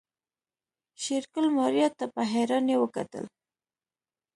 [1.01, 3.25] شېرګل ماريا ته په حيرانۍ وکتل.